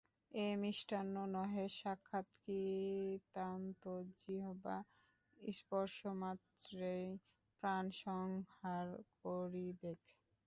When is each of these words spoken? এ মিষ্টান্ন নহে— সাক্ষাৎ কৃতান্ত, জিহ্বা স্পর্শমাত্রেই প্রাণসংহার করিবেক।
এ 0.31 0.47
মিষ্টান্ন 0.61 1.15
নহে— 1.33 1.65
সাক্ষাৎ 1.79 2.27
কৃতান্ত, 2.43 3.83
জিহ্বা 4.17 4.77
স্পর্শমাত্রেই 5.53 7.05
প্রাণসংহার 7.63 8.87
করিবেক। 9.19 9.99